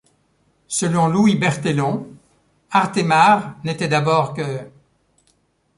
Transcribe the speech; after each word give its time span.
Selon 0.67 1.05
Louis 1.09 1.35
Berthelon, 1.35 2.07
Artemare 2.71 3.53
n'était 3.63 3.87
d'abord 3.87 4.33
qu'. 4.33 4.41